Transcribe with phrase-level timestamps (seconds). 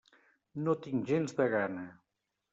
[0.67, 1.87] No tinc gens de gana.